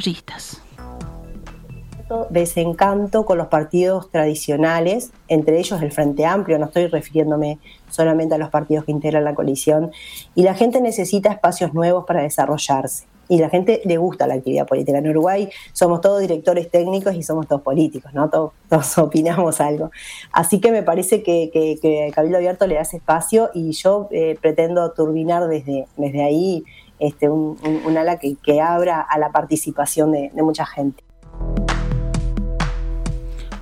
desencanto 2.31 3.25
con 3.25 3.39
los 3.39 3.49
partidos 3.49 4.11
tradicionales, 4.11 5.11
entre 5.29 5.59
ellos 5.59 5.81
el 5.83 5.93
Frente 5.93 6.25
Amplio, 6.25 6.59
no 6.59 6.67
estoy 6.67 6.87
refiriéndome 6.87 7.59
solamente 7.91 8.35
a 8.35 8.39
los 8.39 8.51
partidos 8.51 8.85
que 8.85 8.93
integran 8.93 9.25
la 9.25 9.35
coalición, 9.35 9.91
y 10.35 10.43
la 10.43 10.55
gente 10.55 10.81
necesita 10.81 11.31
espacios 11.31 11.75
nuevos 11.75 12.05
para 12.07 12.23
desarrollarse. 12.23 13.07
Y 13.29 13.39
la 13.39 13.49
gente 13.49 13.81
le 13.85 13.97
gusta 13.97 14.27
la 14.27 14.35
actividad 14.35 14.67
política. 14.67 14.99
En 14.99 15.09
Uruguay 15.09 15.49
somos 15.73 16.01
todos 16.01 16.21
directores 16.21 16.71
técnicos 16.71 17.15
y 17.15 17.23
somos 17.23 17.47
todos 17.47 17.63
políticos, 17.63 18.13
¿no? 18.13 18.29
Todos, 18.29 18.53
opinamos 18.99 19.61
algo. 19.61 19.91
Así 20.33 20.61
que 20.61 20.71
me 20.71 20.83
parece 20.83 21.23
que, 21.23 21.51
que, 21.53 22.11
Cabildo 22.15 22.37
Abierto 22.37 22.67
le 22.67 22.79
hace 22.79 22.99
espacio 22.99 23.51
y 23.55 23.73
yo 23.73 24.09
eh, 24.11 24.37
pretendo 24.41 24.91
turbinar 24.93 25.49
desde, 25.49 25.87
desde 25.97 26.23
ahí 26.23 26.65
este, 26.99 27.29
un, 27.29 27.57
ala 27.97 28.19
que, 28.19 28.61
abra 28.61 29.01
a 29.01 29.19
la 29.19 29.31
participación 29.31 30.13
de 30.13 30.43
mucha 30.43 30.67
gente. 30.67 31.03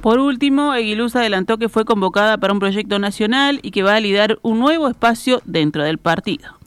Por 0.00 0.18
último, 0.18 0.74
Eguiluz 0.74 1.14
adelantó 1.14 1.58
que 1.58 1.68
fue 1.68 1.84
convocada 1.84 2.38
para 2.38 2.54
un 2.54 2.58
proyecto 2.58 2.98
nacional 2.98 3.60
y 3.62 3.70
que 3.70 3.82
va 3.82 3.96
a 3.96 4.00
liderar 4.00 4.38
un 4.42 4.58
nuevo 4.58 4.88
espacio 4.88 5.42
dentro 5.44 5.84
del 5.84 5.98
partido. 5.98 6.59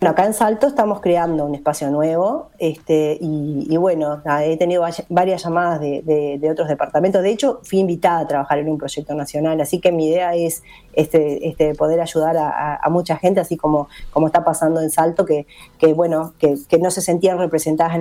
Bueno, 0.00 0.12
acá 0.12 0.24
en 0.24 0.32
Salto 0.32 0.66
estamos 0.66 1.02
creando 1.02 1.44
un 1.44 1.54
espacio 1.54 1.90
nuevo 1.90 2.48
este, 2.56 3.18
y, 3.20 3.76
bueno, 3.76 4.22
he 4.42 4.56
tenido 4.56 4.82
varias 5.10 5.44
llamadas 5.44 5.78
de, 5.78 6.48
otros 6.50 6.68
departamentos. 6.68 7.22
De 7.22 7.28
hecho, 7.28 7.60
fui 7.64 7.80
invitada 7.80 8.20
a 8.20 8.26
trabajar 8.26 8.58
en 8.60 8.70
un 8.70 8.78
proyecto 8.78 9.14
nacional, 9.14 9.60
así 9.60 9.78
que 9.78 9.92
mi 9.92 10.08
idea 10.08 10.34
es 10.34 10.62
este, 10.94 11.46
este, 11.46 11.74
poder 11.74 12.00
ayudar 12.00 12.38
a, 12.38 12.88
mucha 12.88 13.18
gente, 13.18 13.40
así 13.40 13.58
como, 13.58 13.90
como 14.10 14.28
está 14.28 14.42
pasando 14.42 14.80
en 14.80 14.88
Salto, 14.90 15.26
que, 15.26 15.46
que 15.76 15.92
bueno, 15.92 16.32
que, 16.38 16.56
no 16.78 16.90
se 16.90 17.02
sentían 17.02 17.36
representadas 17.36 18.00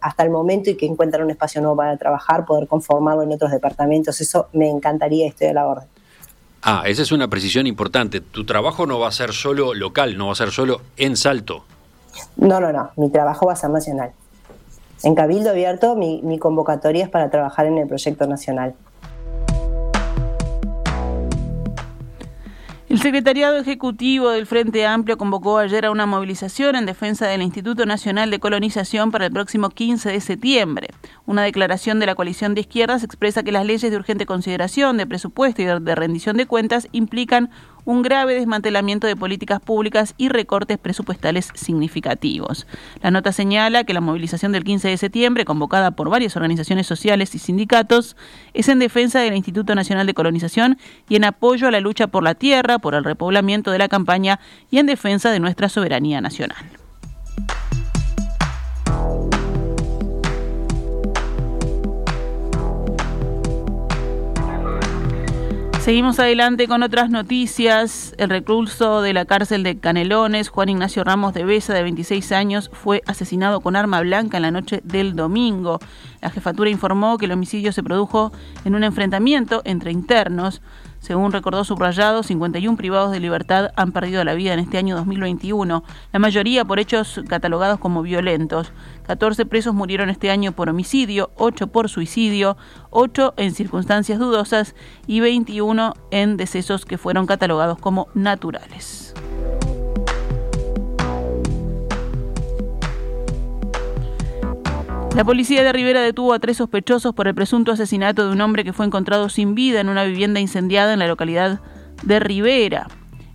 hasta 0.00 0.22
el 0.22 0.30
momento 0.30 0.70
y 0.70 0.76
que 0.76 0.86
encuentran 0.86 1.24
un 1.24 1.30
espacio 1.30 1.60
nuevo 1.60 1.76
para 1.76 1.98
trabajar, 1.98 2.46
poder 2.46 2.68
conformarlo 2.68 3.22
en 3.22 3.32
otros 3.32 3.50
departamentos. 3.50 4.18
Eso 4.18 4.48
me 4.54 4.70
encantaría, 4.70 5.28
estoy 5.28 5.48
a 5.48 5.52
la 5.52 5.66
orden. 5.66 5.93
Ah, 6.66 6.84
esa 6.86 7.02
es 7.02 7.12
una 7.12 7.28
precisión 7.28 7.66
importante. 7.66 8.22
Tu 8.22 8.46
trabajo 8.46 8.86
no 8.86 8.98
va 8.98 9.08
a 9.08 9.12
ser 9.12 9.34
solo 9.34 9.74
local, 9.74 10.16
no 10.16 10.28
va 10.28 10.32
a 10.32 10.36
ser 10.36 10.50
solo 10.50 10.80
en 10.96 11.14
Salto. 11.14 11.62
No, 12.38 12.58
no, 12.58 12.72
no. 12.72 12.90
Mi 12.96 13.10
trabajo 13.10 13.44
va 13.46 13.52
a 13.52 13.56
ser 13.56 13.68
nacional. 13.68 14.12
En 15.02 15.14
Cabildo 15.14 15.50
Abierto 15.50 15.94
mi, 15.94 16.38
convocatoria 16.38 17.04
es 17.04 17.10
para 17.10 17.28
trabajar 17.28 17.66
en 17.66 17.76
el 17.76 17.86
proyecto 17.86 18.26
nacional. 18.26 18.74
El 22.94 23.00
Secretariado 23.00 23.56
Ejecutivo 23.56 24.30
del 24.30 24.46
Frente 24.46 24.86
Amplio 24.86 25.18
convocó 25.18 25.58
ayer 25.58 25.84
a 25.84 25.90
una 25.90 26.06
movilización 26.06 26.76
en 26.76 26.86
defensa 26.86 27.26
del 27.26 27.42
Instituto 27.42 27.86
Nacional 27.86 28.30
de 28.30 28.38
Colonización 28.38 29.10
para 29.10 29.26
el 29.26 29.32
próximo 29.32 29.70
15 29.70 30.12
de 30.12 30.20
septiembre. 30.20 30.90
Una 31.26 31.42
declaración 31.42 31.98
de 31.98 32.06
la 32.06 32.14
coalición 32.14 32.54
de 32.54 32.60
izquierdas 32.60 33.02
expresa 33.02 33.42
que 33.42 33.50
las 33.50 33.66
leyes 33.66 33.90
de 33.90 33.96
urgente 33.96 34.26
consideración, 34.26 34.96
de 34.96 35.08
presupuesto 35.08 35.60
y 35.60 35.64
de 35.64 35.94
rendición 35.96 36.36
de 36.36 36.46
cuentas 36.46 36.86
implican 36.92 37.50
un 37.84 38.02
grave 38.02 38.34
desmantelamiento 38.34 39.06
de 39.06 39.16
políticas 39.16 39.60
públicas 39.60 40.14
y 40.16 40.28
recortes 40.28 40.78
presupuestales 40.78 41.50
significativos. 41.54 42.66
La 43.02 43.10
nota 43.10 43.32
señala 43.32 43.84
que 43.84 43.94
la 43.94 44.00
movilización 44.00 44.52
del 44.52 44.64
15 44.64 44.88
de 44.88 44.96
septiembre, 44.96 45.44
convocada 45.44 45.92
por 45.92 46.10
varias 46.10 46.36
organizaciones 46.36 46.86
sociales 46.86 47.34
y 47.34 47.38
sindicatos, 47.38 48.16
es 48.52 48.68
en 48.68 48.78
defensa 48.78 49.20
del 49.20 49.34
Instituto 49.34 49.74
Nacional 49.74 50.06
de 50.06 50.14
Colonización 50.14 50.78
y 51.08 51.16
en 51.16 51.24
apoyo 51.24 51.68
a 51.68 51.70
la 51.70 51.80
lucha 51.80 52.06
por 52.06 52.22
la 52.22 52.34
tierra, 52.34 52.78
por 52.78 52.94
el 52.94 53.04
repoblamiento 53.04 53.70
de 53.70 53.78
la 53.78 53.88
campaña 53.88 54.40
y 54.70 54.78
en 54.78 54.86
defensa 54.86 55.30
de 55.30 55.40
nuestra 55.40 55.68
soberanía 55.68 56.20
nacional. 56.20 56.83
Seguimos 65.84 66.18
adelante 66.18 66.66
con 66.66 66.82
otras 66.82 67.10
noticias. 67.10 68.14
El 68.16 68.30
recluso 68.30 69.02
de 69.02 69.12
la 69.12 69.26
cárcel 69.26 69.62
de 69.62 69.78
Canelones, 69.78 70.48
Juan 70.48 70.70
Ignacio 70.70 71.04
Ramos 71.04 71.34
de 71.34 71.44
Besa, 71.44 71.74
de 71.74 71.82
26 71.82 72.32
años, 72.32 72.70
fue 72.72 73.02
asesinado 73.04 73.60
con 73.60 73.76
arma 73.76 74.00
blanca 74.00 74.38
en 74.38 74.44
la 74.44 74.50
noche 74.50 74.80
del 74.82 75.14
domingo. 75.14 75.80
La 76.22 76.30
jefatura 76.30 76.70
informó 76.70 77.18
que 77.18 77.26
el 77.26 77.32
homicidio 77.32 77.70
se 77.70 77.82
produjo 77.82 78.32
en 78.64 78.74
un 78.74 78.82
enfrentamiento 78.82 79.60
entre 79.66 79.92
internos. 79.92 80.62
Según 81.04 81.32
recordó 81.32 81.64
Subrayado, 81.64 82.22
51 82.22 82.78
privados 82.78 83.12
de 83.12 83.20
libertad 83.20 83.72
han 83.76 83.92
perdido 83.92 84.24
la 84.24 84.32
vida 84.32 84.54
en 84.54 84.58
este 84.58 84.78
año 84.78 84.96
2021, 84.96 85.84
la 86.10 86.18
mayoría 86.18 86.64
por 86.64 86.80
hechos 86.80 87.20
catalogados 87.28 87.78
como 87.78 88.00
violentos. 88.00 88.72
14 89.06 89.44
presos 89.44 89.74
murieron 89.74 90.08
este 90.08 90.30
año 90.30 90.52
por 90.52 90.70
homicidio, 90.70 91.30
8 91.36 91.66
por 91.66 91.90
suicidio, 91.90 92.56
8 92.88 93.34
en 93.36 93.52
circunstancias 93.52 94.18
dudosas 94.18 94.74
y 95.06 95.20
21 95.20 95.92
en 96.10 96.38
decesos 96.38 96.86
que 96.86 96.96
fueron 96.96 97.26
catalogados 97.26 97.76
como 97.76 98.08
naturales. 98.14 99.12
La 105.14 105.22
policía 105.22 105.62
de 105.62 105.72
Rivera 105.72 106.00
detuvo 106.00 106.32
a 106.32 106.40
tres 106.40 106.56
sospechosos 106.56 107.14
por 107.14 107.28
el 107.28 107.36
presunto 107.36 107.70
asesinato 107.70 108.26
de 108.26 108.32
un 108.32 108.40
hombre 108.40 108.64
que 108.64 108.72
fue 108.72 108.84
encontrado 108.84 109.28
sin 109.28 109.54
vida 109.54 109.80
en 109.80 109.88
una 109.88 110.02
vivienda 110.02 110.40
incendiada 110.40 110.92
en 110.92 110.98
la 110.98 111.06
localidad 111.06 111.60
de 112.02 112.18
Rivera. 112.18 112.88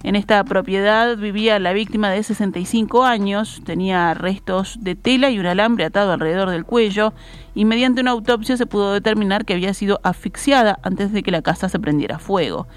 En 0.03 0.17
esta 0.17 0.43
propiedad 0.43 1.15
vivía 1.15 1.57
la 1.57 1.71
víctima 1.71 2.09
de 2.09 2.21
65 2.21 3.05
años, 3.05 3.61
tenía 3.63 4.13
restos 4.13 4.77
de 4.81 4.95
tela 4.95 5.29
y 5.29 5.39
un 5.39 5.45
alambre 5.45 5.85
atado 5.85 6.11
alrededor 6.11 6.49
del 6.49 6.65
cuello 6.65 7.13
y 7.55 7.63
mediante 7.63 8.01
una 8.01 8.11
autopsia 8.11 8.57
se 8.57 8.65
pudo 8.65 8.91
determinar 8.91 9.45
que 9.45 9.53
había 9.53 9.73
sido 9.73 10.01
asfixiada 10.03 10.79
antes 10.83 11.13
de 11.13 11.23
que 11.23 11.31
la 11.31 11.41
casa 11.41 11.69
se 11.69 11.79
prendiera 11.79 12.19
fuego. 12.19 12.67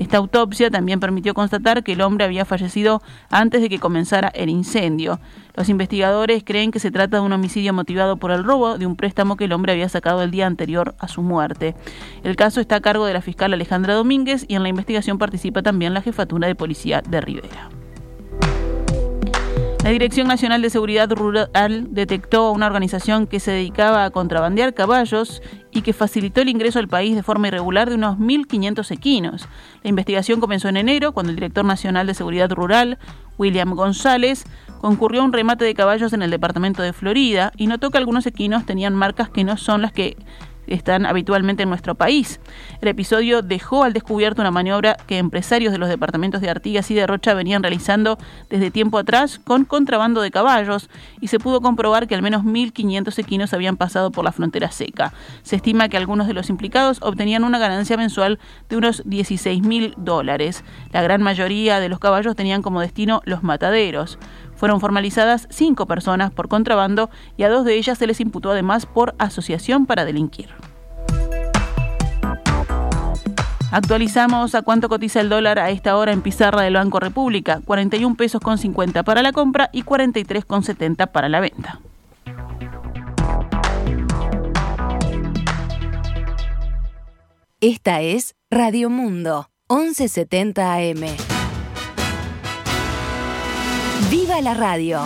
Esta 0.00 0.16
autopsia 0.16 0.70
también 0.70 0.98
permitió 0.98 1.34
constatar 1.34 1.84
que 1.84 1.92
el 1.92 2.00
hombre 2.00 2.24
había 2.24 2.46
fallecido 2.46 3.02
antes 3.28 3.60
de 3.60 3.68
que 3.68 3.78
comenzara 3.78 4.28
el 4.28 4.48
incendio. 4.48 5.20
Los 5.54 5.68
investigadores 5.68 6.42
creen 6.42 6.70
que 6.70 6.80
se 6.80 6.90
trata 6.90 7.18
de 7.18 7.22
un 7.22 7.34
homicidio 7.34 7.74
motivado 7.74 8.16
por 8.16 8.30
el 8.30 8.42
robo 8.42 8.78
de 8.78 8.86
un 8.86 8.96
préstamo 8.96 9.36
que 9.36 9.44
el 9.44 9.52
hombre 9.52 9.72
había 9.72 9.90
sacado 9.90 10.22
el 10.22 10.30
día 10.30 10.46
anterior 10.46 10.94
a 11.00 11.06
su 11.06 11.20
muerte. 11.20 11.74
El 12.24 12.34
caso 12.34 12.62
está 12.62 12.76
a 12.76 12.80
cargo 12.80 13.04
de 13.04 13.12
la 13.12 13.20
fiscal 13.20 13.52
Alejandra 13.52 13.92
Domínguez 13.92 14.46
y 14.48 14.54
en 14.54 14.62
la 14.62 14.70
investigación 14.70 15.18
participa 15.18 15.60
también 15.60 15.92
la 15.92 16.00
jefatura 16.00 16.48
de 16.48 16.54
policía 16.54 17.02
de 17.06 17.20
Rivera. 17.20 17.79
La 19.82 19.88
Dirección 19.88 20.28
Nacional 20.28 20.60
de 20.60 20.68
Seguridad 20.68 21.10
Rural 21.10 21.88
detectó 21.90 22.48
a 22.48 22.50
una 22.50 22.66
organización 22.66 23.26
que 23.26 23.40
se 23.40 23.50
dedicaba 23.50 24.04
a 24.04 24.10
contrabandear 24.10 24.74
caballos 24.74 25.40
y 25.72 25.80
que 25.80 25.94
facilitó 25.94 26.42
el 26.42 26.50
ingreso 26.50 26.78
al 26.78 26.86
país 26.86 27.16
de 27.16 27.22
forma 27.22 27.48
irregular 27.48 27.88
de 27.88 27.94
unos 27.94 28.18
1.500 28.18 28.90
equinos. 28.90 29.48
La 29.82 29.88
investigación 29.88 30.38
comenzó 30.38 30.68
en 30.68 30.76
enero, 30.76 31.12
cuando 31.12 31.30
el 31.30 31.36
director 31.36 31.64
nacional 31.64 32.06
de 32.06 32.12
Seguridad 32.12 32.50
Rural, 32.50 32.98
William 33.38 33.74
González, 33.74 34.44
concurrió 34.82 35.22
a 35.22 35.24
un 35.24 35.32
remate 35.32 35.64
de 35.64 35.74
caballos 35.74 36.12
en 36.12 36.20
el 36.20 36.30
departamento 36.30 36.82
de 36.82 36.92
Florida 36.92 37.50
y 37.56 37.66
notó 37.66 37.90
que 37.90 37.96
algunos 37.96 38.26
equinos 38.26 38.66
tenían 38.66 38.94
marcas 38.94 39.30
que 39.30 39.44
no 39.44 39.56
son 39.56 39.80
las 39.80 39.92
que 39.92 40.18
están 40.66 41.06
habitualmente 41.06 41.62
en 41.62 41.68
nuestro 41.68 41.94
país. 41.94 42.40
El 42.80 42.88
episodio 42.88 43.42
dejó 43.42 43.84
al 43.84 43.92
descubierto 43.92 44.40
una 44.40 44.50
maniobra 44.50 44.96
que 45.06 45.18
empresarios 45.18 45.72
de 45.72 45.78
los 45.78 45.88
departamentos 45.88 46.40
de 46.40 46.50
Artigas 46.50 46.90
y 46.90 46.94
de 46.94 47.06
Rocha 47.06 47.34
venían 47.34 47.62
realizando 47.62 48.18
desde 48.48 48.70
tiempo 48.70 48.98
atrás 48.98 49.38
con 49.38 49.64
contrabando 49.64 50.20
de 50.20 50.30
caballos 50.30 50.90
y 51.20 51.28
se 51.28 51.38
pudo 51.38 51.60
comprobar 51.60 52.06
que 52.06 52.14
al 52.14 52.22
menos 52.22 52.44
1.500 52.44 53.18
equinos 53.18 53.52
habían 53.52 53.76
pasado 53.76 54.10
por 54.10 54.24
la 54.24 54.32
frontera 54.32 54.70
seca. 54.70 55.12
Se 55.42 55.56
estima 55.56 55.88
que 55.88 55.96
algunos 55.96 56.26
de 56.26 56.34
los 56.34 56.50
implicados 56.50 56.98
obtenían 57.02 57.44
una 57.44 57.58
ganancia 57.58 57.96
mensual 57.96 58.38
de 58.68 58.76
unos 58.76 59.04
16.000 59.04 59.94
dólares. 59.96 60.64
La 60.92 61.02
gran 61.02 61.22
mayoría 61.22 61.80
de 61.80 61.88
los 61.88 61.98
caballos 61.98 62.36
tenían 62.36 62.62
como 62.62 62.80
destino 62.80 63.22
los 63.24 63.42
mataderos. 63.42 64.18
Fueron 64.60 64.78
formalizadas 64.78 65.48
cinco 65.48 65.86
personas 65.86 66.32
por 66.32 66.48
contrabando 66.48 67.08
y 67.38 67.44
a 67.44 67.48
dos 67.48 67.64
de 67.64 67.76
ellas 67.76 67.96
se 67.96 68.06
les 68.06 68.20
imputó 68.20 68.50
además 68.50 68.84
por 68.84 69.14
asociación 69.16 69.86
para 69.86 70.04
delinquir. 70.04 70.50
Actualizamos 73.70 74.54
a 74.54 74.60
cuánto 74.60 74.90
cotiza 74.90 75.22
el 75.22 75.30
dólar 75.30 75.58
a 75.58 75.70
esta 75.70 75.96
hora 75.96 76.12
en 76.12 76.20
pizarra 76.20 76.60
del 76.60 76.74
Banco 76.74 77.00
República, 77.00 77.62
41 77.64 78.16
pesos 78.16 78.42
con 78.42 78.58
50 78.58 79.02
para 79.02 79.22
la 79.22 79.32
compra 79.32 79.70
y 79.72 79.80
43 79.80 80.44
con 80.44 80.62
70 80.62 81.06
para 81.06 81.30
la 81.30 81.40
venta. 81.40 81.80
Esta 87.62 88.02
es 88.02 88.34
Radio 88.50 88.90
Mundo, 88.90 89.48
1170 89.70 90.74
AM. 90.74 91.39
¡Viva 94.08 94.40
la 94.40 94.54
radio! 94.54 95.00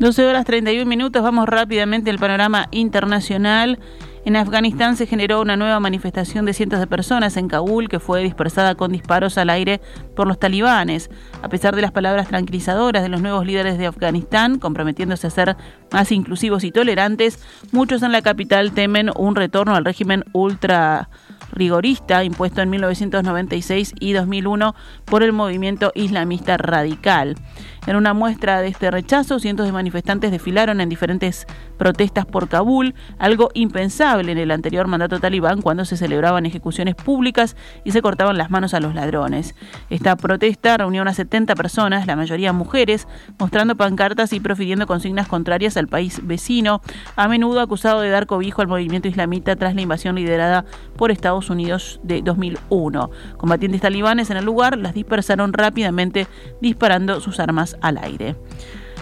...12 0.00 0.28
horas 0.28 0.44
31 0.44 0.84
minutos... 0.86 1.22
...vamos 1.22 1.48
rápidamente 1.48 2.10
al 2.10 2.18
panorama 2.18 2.68
internacional... 2.70 3.78
En 4.24 4.36
Afganistán 4.36 4.96
se 4.96 5.06
generó 5.06 5.40
una 5.40 5.56
nueva 5.56 5.80
manifestación 5.80 6.44
de 6.44 6.52
cientos 6.52 6.80
de 6.80 6.86
personas 6.86 7.36
en 7.36 7.48
Kabul 7.48 7.88
que 7.88 8.00
fue 8.00 8.22
dispersada 8.22 8.74
con 8.74 8.92
disparos 8.92 9.38
al 9.38 9.48
aire 9.48 9.80
por 10.14 10.26
los 10.26 10.38
talibanes. 10.38 11.08
A 11.42 11.48
pesar 11.48 11.74
de 11.74 11.82
las 11.82 11.92
palabras 11.92 12.28
tranquilizadoras 12.28 13.02
de 13.02 13.08
los 13.08 13.22
nuevos 13.22 13.46
líderes 13.46 13.78
de 13.78 13.86
Afganistán, 13.86 14.58
comprometiéndose 14.58 15.26
a 15.26 15.30
ser 15.30 15.56
más 15.92 16.12
inclusivos 16.12 16.64
y 16.64 16.72
tolerantes, 16.72 17.38
muchos 17.72 18.02
en 18.02 18.12
la 18.12 18.22
capital 18.22 18.72
temen 18.72 19.10
un 19.16 19.36
retorno 19.36 19.74
al 19.74 19.84
régimen 19.84 20.24
ultra 20.32 21.08
rigorista 21.52 22.24
impuesto 22.24 22.60
en 22.60 22.70
1996 22.70 23.94
y 23.98 24.12
2001 24.12 24.74
por 25.06 25.22
el 25.22 25.32
movimiento 25.32 25.92
islamista 25.94 26.56
radical. 26.56 27.36
En 27.86 27.96
una 27.96 28.12
muestra 28.12 28.60
de 28.60 28.68
este 28.68 28.90
rechazo, 28.90 29.38
cientos 29.38 29.64
de 29.64 29.72
manifestantes 29.72 30.30
desfilaron 30.30 30.82
en 30.82 30.90
diferentes 30.90 31.46
protestas 31.78 32.26
por 32.26 32.48
Kabul, 32.48 32.94
algo 33.18 33.48
impensable 33.54 34.07
en 34.08 34.38
el 34.38 34.50
anterior 34.50 34.86
mandato 34.86 35.20
talibán 35.20 35.60
cuando 35.60 35.84
se 35.84 35.96
celebraban 35.96 36.46
ejecuciones 36.46 36.94
públicas 36.94 37.56
y 37.84 37.92
se 37.92 38.00
cortaban 38.00 38.38
las 38.38 38.50
manos 38.50 38.72
a 38.72 38.80
los 38.80 38.94
ladrones. 38.94 39.54
Esta 39.90 40.16
protesta 40.16 40.78
reunió 40.78 41.02
unas 41.02 41.16
70 41.16 41.54
personas, 41.54 42.06
la 42.06 42.16
mayoría 42.16 42.52
mujeres, 42.54 43.06
mostrando 43.38 43.76
pancartas 43.76 44.32
y 44.32 44.40
profiriendo 44.40 44.86
consignas 44.86 45.28
contrarias 45.28 45.76
al 45.76 45.88
país 45.88 46.20
vecino, 46.26 46.80
a 47.16 47.28
menudo 47.28 47.60
acusado 47.60 48.00
de 48.00 48.08
dar 48.08 48.26
cobijo 48.26 48.62
al 48.62 48.68
movimiento 48.68 49.08
islamita 49.08 49.56
tras 49.56 49.74
la 49.74 49.82
invasión 49.82 50.16
liderada 50.16 50.64
por 50.96 51.10
Estados 51.10 51.50
Unidos 51.50 52.00
de 52.02 52.22
2001. 52.22 53.10
Combatientes 53.36 53.82
talibanes 53.82 54.30
en 54.30 54.38
el 54.38 54.44
lugar 54.44 54.78
las 54.78 54.94
dispersaron 54.94 55.52
rápidamente 55.52 56.26
disparando 56.60 57.20
sus 57.20 57.40
armas 57.40 57.76
al 57.82 57.98
aire. 57.98 58.36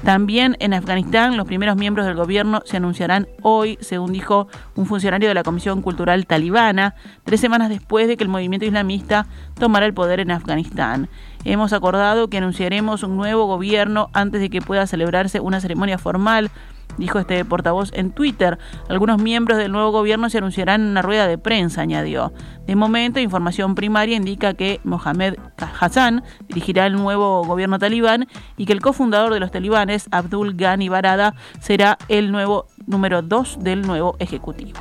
También 0.06 0.56
en 0.60 0.72
Afganistán, 0.72 1.36
los 1.36 1.48
primeros 1.48 1.74
miembros 1.74 2.06
del 2.06 2.14
gobierno 2.14 2.62
se 2.64 2.76
anunciarán 2.76 3.26
hoy, 3.42 3.76
según 3.80 4.12
dijo 4.12 4.46
un 4.76 4.86
funcionario 4.86 5.26
de 5.26 5.34
la 5.34 5.42
Comisión 5.42 5.82
Cultural 5.82 6.26
Talibana, 6.26 6.94
tres 7.24 7.40
semanas 7.40 7.70
después 7.70 8.06
de 8.06 8.16
que 8.16 8.22
el 8.22 8.30
movimiento 8.30 8.64
islamista 8.64 9.26
tomara 9.58 9.84
el 9.84 9.94
poder 9.94 10.20
en 10.20 10.30
Afganistán. 10.30 11.08
Hemos 11.44 11.72
acordado 11.72 12.30
que 12.30 12.38
anunciaremos 12.38 13.02
un 13.02 13.16
nuevo 13.16 13.46
gobierno 13.46 14.08
antes 14.12 14.40
de 14.40 14.48
que 14.48 14.62
pueda 14.62 14.86
celebrarse 14.86 15.40
una 15.40 15.60
ceremonia 15.60 15.98
formal 15.98 16.52
dijo 16.98 17.18
este 17.18 17.44
portavoz 17.44 17.90
en 17.92 18.10
Twitter. 18.10 18.58
Algunos 18.88 19.20
miembros 19.20 19.58
del 19.58 19.72
nuevo 19.72 19.90
gobierno 19.90 20.30
se 20.30 20.38
anunciarán 20.38 20.82
en 20.82 20.88
una 20.88 21.02
rueda 21.02 21.26
de 21.26 21.38
prensa, 21.38 21.82
añadió. 21.82 22.32
De 22.66 22.76
momento, 22.76 23.20
información 23.20 23.74
primaria 23.74 24.16
indica 24.16 24.54
que 24.54 24.80
Mohamed 24.84 25.36
Hassan 25.80 26.22
dirigirá 26.48 26.86
el 26.86 26.94
nuevo 26.94 27.44
gobierno 27.44 27.78
talibán 27.78 28.26
y 28.56 28.66
que 28.66 28.72
el 28.72 28.80
cofundador 28.80 29.32
de 29.32 29.40
los 29.40 29.50
talibanes, 29.50 30.08
Abdul 30.10 30.54
Ghani 30.54 30.88
Barada, 30.88 31.34
será 31.60 31.98
el 32.08 32.32
nuevo 32.32 32.66
número 32.86 33.22
2 33.22 33.58
del 33.60 33.82
nuevo 33.82 34.16
ejecutivo. 34.18 34.80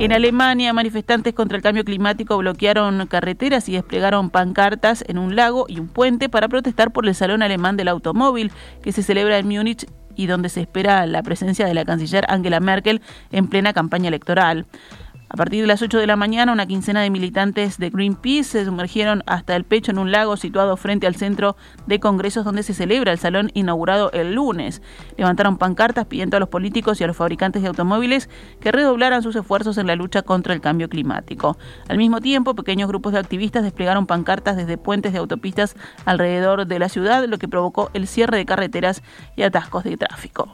En 0.00 0.14
Alemania, 0.14 0.72
manifestantes 0.72 1.34
contra 1.34 1.58
el 1.58 1.62
cambio 1.62 1.84
climático 1.84 2.38
bloquearon 2.38 3.06
carreteras 3.06 3.68
y 3.68 3.72
desplegaron 3.72 4.30
pancartas 4.30 5.04
en 5.06 5.18
un 5.18 5.36
lago 5.36 5.66
y 5.68 5.78
un 5.78 5.88
puente 5.88 6.30
para 6.30 6.48
protestar 6.48 6.90
por 6.90 7.06
el 7.06 7.14
Salón 7.14 7.42
Alemán 7.42 7.76
del 7.76 7.88
Automóvil, 7.88 8.50
que 8.82 8.92
se 8.92 9.02
celebra 9.02 9.36
en 9.36 9.46
Múnich 9.46 9.86
y 10.16 10.26
donde 10.26 10.48
se 10.48 10.62
espera 10.62 11.04
la 11.04 11.22
presencia 11.22 11.66
de 11.66 11.74
la 11.74 11.84
canciller 11.84 12.24
Angela 12.30 12.60
Merkel 12.60 13.02
en 13.30 13.48
plena 13.48 13.74
campaña 13.74 14.08
electoral. 14.08 14.64
A 15.32 15.36
partir 15.36 15.60
de 15.60 15.68
las 15.68 15.80
8 15.80 15.96
de 15.98 16.08
la 16.08 16.16
mañana, 16.16 16.52
una 16.52 16.66
quincena 16.66 17.02
de 17.02 17.08
militantes 17.08 17.78
de 17.78 17.90
Greenpeace 17.90 18.42
se 18.42 18.64
sumergieron 18.64 19.22
hasta 19.26 19.54
el 19.54 19.62
pecho 19.62 19.92
en 19.92 19.98
un 20.00 20.10
lago 20.10 20.36
situado 20.36 20.76
frente 20.76 21.06
al 21.06 21.14
centro 21.14 21.56
de 21.86 22.00
congresos 22.00 22.44
donde 22.44 22.64
se 22.64 22.74
celebra 22.74 23.12
el 23.12 23.18
salón 23.20 23.52
inaugurado 23.54 24.10
el 24.10 24.34
lunes. 24.34 24.82
Levantaron 25.16 25.56
pancartas 25.56 26.06
pidiendo 26.06 26.36
a 26.36 26.40
los 26.40 26.48
políticos 26.48 27.00
y 27.00 27.04
a 27.04 27.06
los 27.06 27.16
fabricantes 27.16 27.62
de 27.62 27.68
automóviles 27.68 28.28
que 28.58 28.72
redoblaran 28.72 29.22
sus 29.22 29.36
esfuerzos 29.36 29.78
en 29.78 29.86
la 29.86 29.94
lucha 29.94 30.22
contra 30.22 30.52
el 30.52 30.60
cambio 30.60 30.88
climático. 30.88 31.56
Al 31.88 31.98
mismo 31.98 32.20
tiempo, 32.20 32.56
pequeños 32.56 32.88
grupos 32.88 33.12
de 33.12 33.20
activistas 33.20 33.62
desplegaron 33.62 34.08
pancartas 34.08 34.56
desde 34.56 34.78
puentes 34.78 35.12
de 35.12 35.20
autopistas 35.20 35.76
alrededor 36.06 36.66
de 36.66 36.78
la 36.80 36.88
ciudad, 36.88 37.24
lo 37.28 37.38
que 37.38 37.46
provocó 37.46 37.88
el 37.94 38.08
cierre 38.08 38.36
de 38.36 38.46
carreteras 38.46 39.00
y 39.36 39.42
atascos 39.42 39.84
de 39.84 39.96
tráfico. 39.96 40.52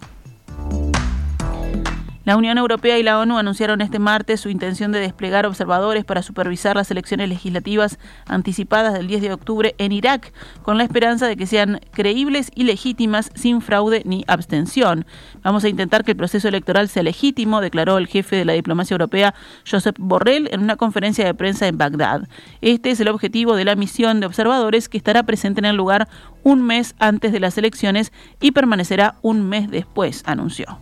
La 2.27 2.37
Unión 2.37 2.59
Europea 2.59 2.99
y 2.99 3.05
la 3.05 3.21
ONU 3.21 3.39
anunciaron 3.39 3.81
este 3.81 4.01
martes 4.01 4.41
su 4.41 4.49
intención 4.49 4.91
de 4.91 4.99
desplegar 4.99 5.47
observadores 5.47 6.05
para 6.05 6.23
supervisar 6.23 6.75
las 6.75 6.91
elecciones 6.91 7.29
legislativas 7.29 8.01
anticipadas 8.27 8.95
del 8.95 9.07
10 9.07 9.23
de 9.23 9.33
octubre 9.33 9.77
en 9.79 9.93
Irak, 9.93 10.33
con 10.63 10.77
la 10.77 10.83
esperanza 10.83 11.29
de 11.29 11.37
que 11.37 11.47
sean 11.47 11.79
creíbles 11.93 12.51
y 12.53 12.65
legítimas 12.65 13.31
sin 13.37 13.61
fraude 13.61 14.03
ni 14.05 14.25
abstención. 14.27 15.07
Vamos 15.45 15.63
a 15.63 15.69
intentar 15.69 16.03
que 16.03 16.11
el 16.11 16.17
proceso 16.17 16.49
electoral 16.49 16.89
sea 16.89 17.05
legítimo, 17.05 17.61
declaró 17.61 17.97
el 17.97 18.09
jefe 18.09 18.35
de 18.35 18.45
la 18.45 18.55
diplomacia 18.55 18.95
europea, 18.95 19.33
Josep 19.65 19.95
Borrell, 19.97 20.49
en 20.51 20.65
una 20.65 20.75
conferencia 20.75 21.25
de 21.25 21.35
prensa 21.35 21.69
en 21.69 21.79
Bagdad. 21.79 22.29
Este 22.61 22.91
es 22.91 22.99
el 22.99 23.07
objetivo 23.07 23.55
de 23.55 23.67
la 23.67 23.77
misión 23.77 24.19
de 24.19 24.27
observadores 24.27 24.89
que 24.89 24.99
estará 24.99 25.23
presente 25.23 25.61
en 25.61 25.67
el 25.67 25.77
lugar 25.77 26.09
un 26.43 26.67
mes 26.67 26.97
antes 26.99 27.31
de 27.31 27.39
las 27.39 27.57
elecciones 27.57 28.13
y 28.41 28.51
permanecerá 28.51 29.15
un 29.23 29.49
mes 29.49 29.71
después, 29.71 30.25
anunció. 30.27 30.81